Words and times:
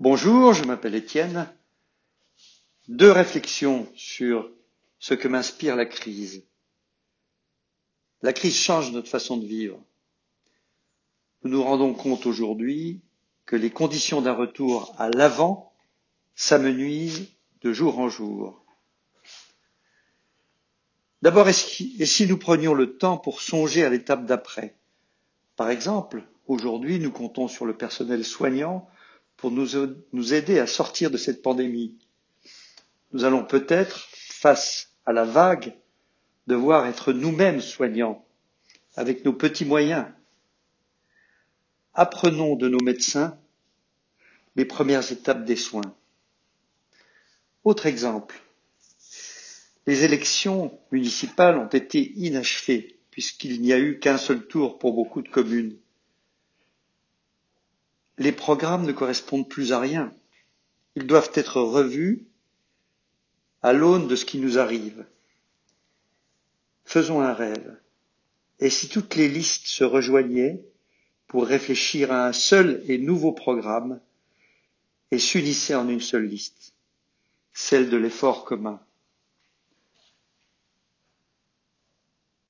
Bonjour, 0.00 0.52
je 0.52 0.62
m'appelle 0.62 0.94
Étienne. 0.94 1.52
Deux 2.86 3.10
réflexions 3.10 3.88
sur 3.96 4.48
ce 5.00 5.12
que 5.14 5.26
m'inspire 5.26 5.74
la 5.74 5.86
crise. 5.86 6.44
La 8.22 8.32
crise 8.32 8.56
change 8.56 8.92
notre 8.92 9.08
façon 9.08 9.38
de 9.38 9.44
vivre. 9.44 9.82
Nous 11.42 11.50
nous 11.50 11.64
rendons 11.64 11.94
compte 11.94 12.26
aujourd'hui 12.26 13.00
que 13.44 13.56
les 13.56 13.70
conditions 13.70 14.22
d'un 14.22 14.34
retour 14.34 14.94
à 14.98 15.10
l'avant 15.10 15.72
s'amenuisent 16.36 17.26
de 17.62 17.72
jour 17.72 17.98
en 17.98 18.08
jour. 18.08 18.64
D'abord, 21.22 21.48
et 21.48 21.52
si 21.52 22.26
nous 22.28 22.38
prenions 22.38 22.74
le 22.74 22.98
temps 22.98 23.18
pour 23.18 23.40
songer 23.40 23.82
à 23.82 23.90
l'étape 23.90 24.26
d'après? 24.26 24.76
Par 25.56 25.70
exemple, 25.70 26.22
aujourd'hui, 26.46 27.00
nous 27.00 27.10
comptons 27.10 27.48
sur 27.48 27.66
le 27.66 27.76
personnel 27.76 28.24
soignant 28.24 28.88
pour 29.38 29.52
nous, 29.52 29.68
nous 30.12 30.34
aider 30.34 30.58
à 30.58 30.66
sortir 30.66 31.10
de 31.10 31.16
cette 31.16 31.42
pandémie. 31.42 31.96
Nous 33.12 33.24
allons 33.24 33.44
peut-être, 33.44 34.08
face 34.12 34.92
à 35.06 35.12
la 35.12 35.24
vague, 35.24 35.74
devoir 36.46 36.86
être 36.86 37.12
nous-mêmes 37.12 37.60
soignants, 37.60 38.26
avec 38.96 39.24
nos 39.24 39.32
petits 39.32 39.64
moyens. 39.64 40.06
Apprenons 41.94 42.56
de 42.56 42.68
nos 42.68 42.80
médecins 42.82 43.38
les 44.56 44.64
premières 44.64 45.10
étapes 45.12 45.44
des 45.44 45.56
soins. 45.56 45.94
Autre 47.62 47.86
exemple. 47.86 48.42
Les 49.86 50.04
élections 50.04 50.78
municipales 50.90 51.58
ont 51.58 51.68
été 51.68 52.12
inachevées 52.16 52.98
puisqu'il 53.12 53.60
n'y 53.62 53.72
a 53.72 53.78
eu 53.78 54.00
qu'un 54.00 54.18
seul 54.18 54.46
tour 54.46 54.78
pour 54.78 54.94
beaucoup 54.94 55.22
de 55.22 55.28
communes 55.28 55.76
les 58.18 58.32
programmes 58.32 58.84
ne 58.84 58.92
correspondent 58.92 59.48
plus 59.48 59.72
à 59.72 59.78
rien. 59.78 60.12
Ils 60.96 61.06
doivent 61.06 61.30
être 61.34 61.60
revus 61.60 62.26
à 63.62 63.72
l'aune 63.72 64.08
de 64.08 64.16
ce 64.16 64.24
qui 64.24 64.38
nous 64.38 64.58
arrive. 64.58 65.04
Faisons 66.84 67.20
un 67.20 67.32
rêve. 67.32 67.78
Et 68.60 68.70
si 68.70 68.88
toutes 68.88 69.14
les 69.14 69.28
listes 69.28 69.66
se 69.66 69.84
rejoignaient 69.84 70.64
pour 71.28 71.46
réfléchir 71.46 72.10
à 72.10 72.26
un 72.26 72.32
seul 72.32 72.82
et 72.88 72.98
nouveau 72.98 73.32
programme 73.32 74.00
et 75.10 75.18
s'unissaient 75.18 75.74
en 75.74 75.88
une 75.88 76.00
seule 76.00 76.26
liste, 76.26 76.74
celle 77.52 77.88
de 77.88 77.96
l'effort 77.96 78.44
commun 78.44 78.80